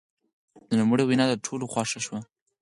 د 0.69 0.71
نوموړي 0.79 1.03
وینا 1.05 1.25
د 1.29 1.33
ټولو 1.45 1.65
خوښه 1.73 1.99
شوه. 2.05 2.19